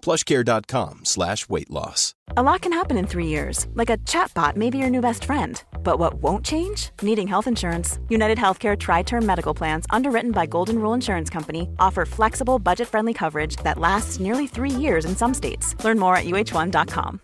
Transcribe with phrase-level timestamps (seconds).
[0.00, 2.14] plushcare.com slash weight loss.
[2.36, 5.24] A lot can happen in three years, like a chatbot may be your new best
[5.24, 5.62] friend.
[5.82, 6.90] But what won't change?
[7.02, 7.98] Needing health insurance.
[8.08, 12.88] United Healthcare Tri Term Medical Plans, underwritten by Golden Rule Insurance Company, offer flexible, budget
[12.88, 15.74] friendly coverage that lasts nearly three years in some states.
[15.84, 17.20] Learn more at uh1.com.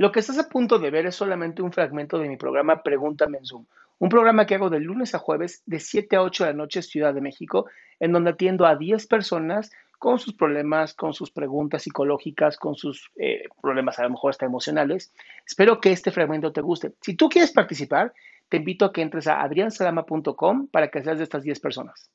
[0.00, 3.38] Lo que estás a punto de ver es solamente un fragmento de mi programa Pregúntame
[3.38, 3.66] en Zoom,
[3.98, 6.82] un programa que hago de lunes a jueves de 7 a 8 de la noche
[6.82, 7.66] Ciudad de México,
[7.98, 13.10] en donde atiendo a 10 personas con sus problemas, con sus preguntas psicológicas, con sus
[13.16, 15.12] eh, problemas a lo mejor hasta emocionales.
[15.46, 16.94] Espero que este fragmento te guste.
[17.02, 18.14] Si tú quieres participar,
[18.48, 22.10] te invito a que entres a adriansalama.com para que seas de estas 10 personas.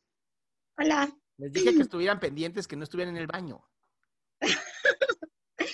[0.78, 1.10] Hola.
[1.38, 3.64] Les dije que estuvieran pendientes, que no estuvieran en el baño.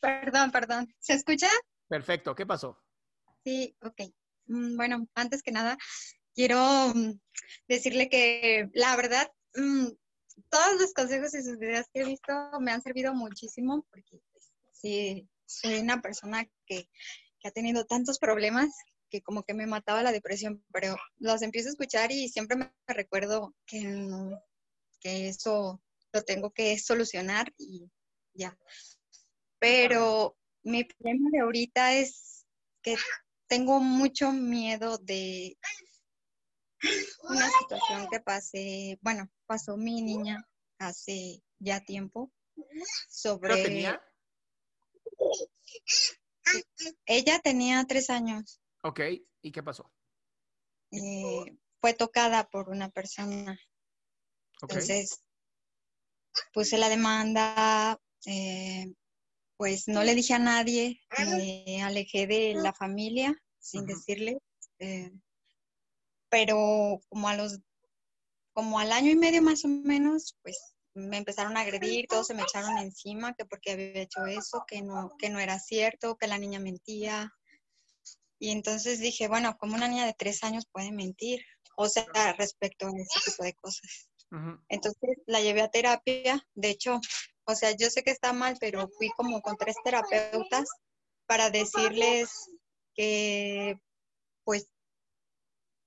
[0.00, 0.94] perdón, perdón.
[0.98, 1.48] ¿Se escucha?
[1.88, 2.34] Perfecto.
[2.34, 2.82] ¿Qué pasó?
[3.44, 4.02] Sí, ok.
[4.46, 5.76] Mm, bueno, antes que nada,
[6.34, 7.12] quiero mm,
[7.68, 9.88] decirle que la verdad, mm,
[10.48, 14.52] todos los consejos y sus videos que he visto me han servido muchísimo porque pues,
[14.72, 16.88] sí, soy una persona que,
[17.42, 18.68] ha tenido tantos problemas
[19.08, 22.70] que como que me mataba la depresión, pero los empiezo a escuchar y siempre me
[22.86, 24.06] recuerdo que,
[25.00, 27.90] que eso lo tengo que solucionar y
[28.34, 28.58] ya.
[29.58, 32.44] Pero mi problema de ahorita es
[32.82, 32.96] que
[33.46, 35.56] tengo mucho miedo de
[37.22, 40.46] una situación que pasé, bueno, pasó mi niña
[40.78, 42.32] hace ya tiempo
[43.08, 43.62] sobre...
[43.62, 44.02] tenía?
[47.06, 48.60] Ella tenía tres años.
[48.82, 49.00] Ok,
[49.42, 49.92] ¿y qué pasó?
[50.90, 53.58] Eh, fue tocada por una persona.
[54.62, 55.22] Entonces,
[56.52, 58.92] puse la demanda, eh,
[59.56, 64.38] pues no le dije a nadie, me alejé de la familia sin decirle,
[64.78, 65.12] eh,
[66.30, 67.60] pero como a los,
[68.52, 72.34] como al año y medio más o menos, pues me empezaron a agredir, todos se
[72.34, 76.26] me echaron encima, que porque había hecho eso, que no, que no era cierto, que
[76.26, 77.32] la niña mentía.
[78.38, 81.44] Y entonces dije, bueno, como una niña de tres años puede mentir,
[81.76, 82.06] o sea,
[82.38, 84.08] respecto a ese tipo de cosas.
[84.68, 87.00] Entonces la llevé a terapia, de hecho,
[87.44, 90.68] o sea, yo sé que está mal, pero fui como con tres terapeutas
[91.26, 92.30] para decirles
[92.94, 93.80] que,
[94.44, 94.68] pues,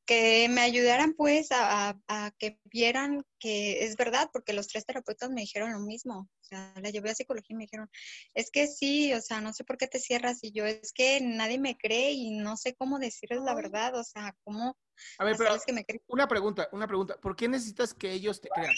[0.06, 1.96] que me ayudaran pues a,
[2.38, 6.74] que vieran que es verdad, porque los tres terapeutas me dijeron lo mismo, o sea,
[6.82, 7.90] la llevé a psicología y me dijeron,
[8.34, 11.20] es que sí, o sea, no sé por qué te cierras y yo, es que
[11.22, 14.78] nadie me cree y no sé cómo decirles la verdad, o sea, cómo...
[15.18, 18.50] A ver, pero que me una pregunta, una pregunta, ¿por qué necesitas que ellos te
[18.50, 18.74] crean?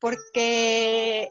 [0.00, 1.30] porque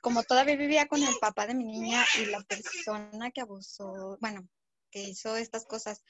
[0.00, 4.46] como todavía vivía con el papá de mi niña y la persona que abusó, bueno,
[4.94, 6.04] que hizo estas cosas,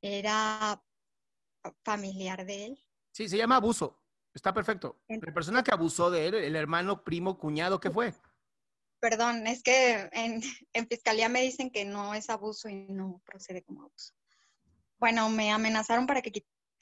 [0.00, 0.82] era
[1.84, 2.84] familiar de él.
[3.12, 4.00] Sí, se llama abuso.
[4.32, 5.02] Está perfecto.
[5.06, 8.14] La persona que abusó de él, el hermano, primo, cuñado, ¿qué fue?
[9.00, 10.40] Perdón, es que en,
[10.72, 14.14] en fiscalía me dicen que no es abuso y no procede como abuso.
[14.98, 16.30] Bueno, me amenazaron para que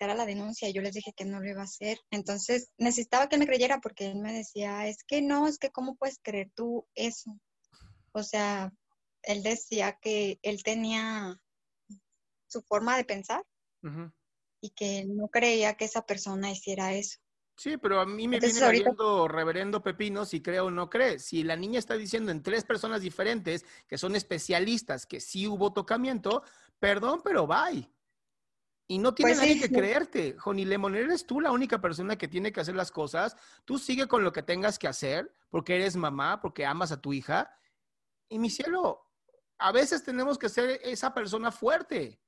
[0.09, 1.99] a la denuncia y yo les dije que no lo iba a hacer.
[2.11, 5.97] Entonces necesitaba que me creyera porque él me decía, es que no, es que cómo
[5.97, 7.37] puedes creer tú eso.
[8.13, 8.73] O sea,
[9.23, 11.41] él decía que él tenía
[12.49, 13.45] su forma de pensar
[14.61, 17.19] y que no creía que esa persona hiciera eso.
[17.57, 18.91] Sí, pero a mí me viene ahorita...
[19.29, 21.19] reverendo Pepino si cree o no cree.
[21.19, 25.73] Si la niña está diciendo en tres personas diferentes que son especialistas que sí hubo
[25.73, 26.43] tocamiento,
[26.79, 27.87] perdón, pero bye.
[28.89, 30.37] Y no tiene pues nadie que creerte.
[30.39, 33.37] Joni Lemon, eres tú la única persona que tiene que hacer las cosas.
[33.67, 37.13] Tú sigue con lo que tengas que hacer porque eres mamá, porque amas a tu
[37.13, 37.55] hija.
[38.31, 39.10] Y mi cielo,
[39.61, 42.21] a veces tenemos que ser esa persona fuerte.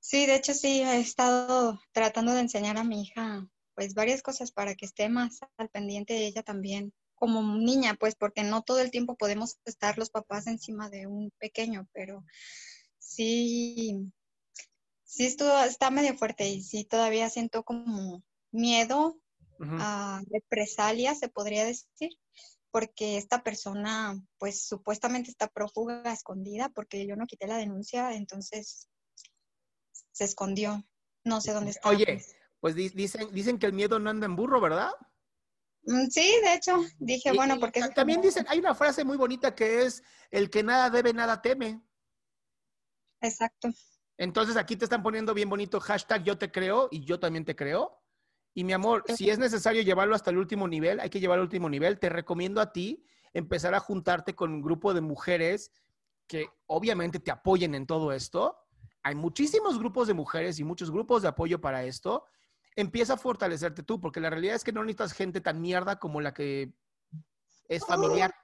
[0.00, 4.52] Sí, de hecho sí, he estado tratando de enseñar a mi hija pues varias cosas
[4.52, 8.80] para que esté más al pendiente de ella también como niña, pues porque no todo
[8.80, 12.24] el tiempo podemos estar los papás encima de un pequeño, pero
[12.98, 14.12] sí,
[15.04, 19.18] sí estuvo, está medio fuerte y sí todavía siento como miedo
[20.30, 22.10] represalia, se podría decir,
[22.76, 28.90] porque esta persona, pues supuestamente está prófuga, escondida, porque yo no quité la denuncia, entonces
[30.12, 30.84] se escondió.
[31.24, 31.88] No sé dónde está.
[31.88, 32.22] Oye,
[32.60, 34.90] pues dicen, dicen que el miedo no anda en burro, ¿verdad?
[35.84, 37.80] Mm, sí, de hecho, dije, bueno, porque...
[37.94, 41.82] También dicen, hay una frase muy bonita que es, el que nada debe, nada teme.
[43.22, 43.70] Exacto.
[44.18, 47.56] Entonces aquí te están poniendo bien bonito hashtag yo te creo y yo también te
[47.56, 48.02] creo.
[48.56, 51.48] Y mi amor, si es necesario llevarlo hasta el último nivel, hay que llevarlo al
[51.48, 51.98] último nivel.
[51.98, 53.04] Te recomiendo a ti
[53.34, 55.70] empezar a juntarte con un grupo de mujeres
[56.26, 58.56] que obviamente te apoyen en todo esto.
[59.02, 62.24] Hay muchísimos grupos de mujeres y muchos grupos de apoyo para esto.
[62.76, 66.22] Empieza a fortalecerte tú, porque la realidad es que no necesitas gente tan mierda como
[66.22, 66.72] la que
[67.68, 68.34] es familiar.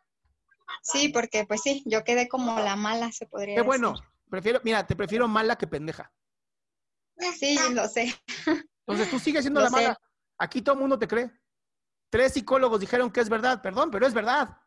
[0.82, 3.62] Sí, porque pues sí, yo quedé como la mala, se podría decir.
[3.62, 3.94] Qué bueno,
[4.29, 6.12] prefiero, mira, te prefiero mala que pendeja.
[7.38, 8.14] Sí, lo sé.
[8.87, 9.99] Entonces tú sigues siendo la mala.
[10.38, 11.31] Aquí todo el mundo te cree.
[12.11, 14.58] Tres psicólogos dijeron que es verdad, perdón, pero es verdad.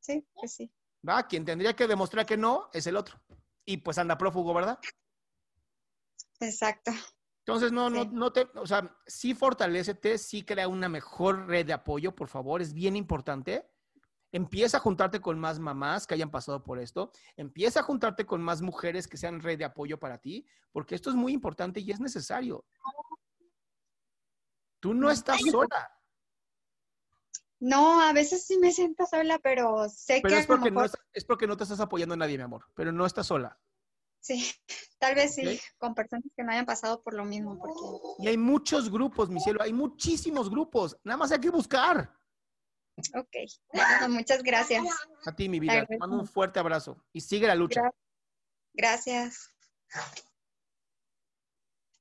[0.00, 0.72] Sí, pues sí.
[1.06, 1.26] ¿Va?
[1.26, 3.20] Quien tendría que demostrar que no es el otro.
[3.64, 4.78] Y pues anda prófugo, ¿verdad?
[6.40, 6.92] Exacto.
[7.46, 11.72] Entonces, no, no, no te, o sea, sí fortalecete, sí crea una mejor red de
[11.72, 13.67] apoyo, por favor, es bien importante.
[14.30, 17.12] Empieza a juntarte con más mamás que hayan pasado por esto.
[17.36, 21.10] Empieza a juntarte con más mujeres que sean red de apoyo para ti, porque esto
[21.10, 22.64] es muy importante y es necesario.
[24.80, 25.90] Tú no estás sola.
[27.60, 31.46] No, a veces sí me siento sola, pero sé que es porque, no es porque
[31.46, 33.58] no te estás apoyando a nadie, mi amor, pero no estás sola.
[34.20, 34.52] Sí,
[34.98, 37.60] tal vez sí, con personas que no hayan pasado por lo mismo.
[38.18, 40.96] Y hay muchos grupos, mi cielo, hay muchísimos grupos.
[41.02, 42.12] Nada más hay que buscar.
[43.14, 43.36] Ok,
[44.08, 44.84] muchas gracias.
[45.26, 45.86] A ti, mi vida.
[45.86, 47.82] Te mando un fuerte abrazo y sigue la lucha.
[48.74, 49.54] Gracias.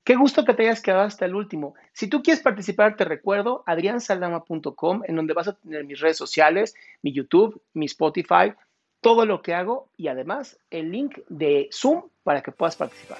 [0.03, 1.75] Qué gusto que te hayas quedado hasta el último.
[1.91, 6.75] Si tú quieres participar, te recuerdo adriansaldama.com, en donde vas a tener mis redes sociales,
[7.01, 8.53] mi YouTube, mi Spotify,
[9.01, 13.19] todo lo que hago y además el link de Zoom para que puedas participar.